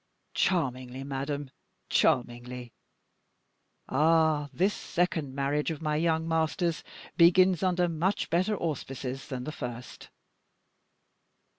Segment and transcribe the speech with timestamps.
[0.33, 1.51] "Charmingly, madame
[1.87, 2.73] charmingly.
[3.87, 4.49] Ah!
[4.51, 6.83] this second marriage of my young master's
[7.17, 10.09] begins under much better auspices than the first."